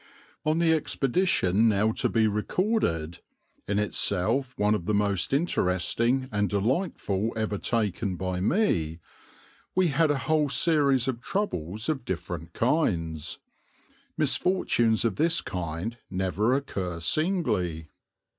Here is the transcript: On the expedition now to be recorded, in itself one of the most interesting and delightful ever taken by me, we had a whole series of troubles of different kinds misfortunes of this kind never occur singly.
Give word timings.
On 0.47 0.57
the 0.57 0.73
expedition 0.73 1.67
now 1.67 1.91
to 1.91 2.09
be 2.09 2.25
recorded, 2.27 3.19
in 3.67 3.77
itself 3.77 4.57
one 4.57 4.73
of 4.73 4.87
the 4.87 4.95
most 4.95 5.31
interesting 5.31 6.27
and 6.31 6.49
delightful 6.49 7.31
ever 7.35 7.59
taken 7.59 8.15
by 8.15 8.39
me, 8.41 8.97
we 9.75 9.89
had 9.89 10.09
a 10.09 10.17
whole 10.25 10.49
series 10.49 11.07
of 11.07 11.21
troubles 11.21 11.87
of 11.87 12.03
different 12.03 12.53
kinds 12.53 13.37
misfortunes 14.17 15.05
of 15.05 15.17
this 15.17 15.39
kind 15.39 15.99
never 16.09 16.55
occur 16.55 16.99
singly. 16.99 17.89